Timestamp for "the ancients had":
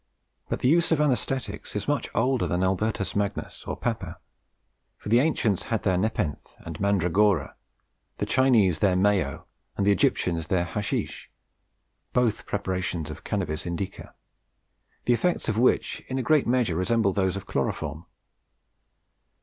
5.09-5.83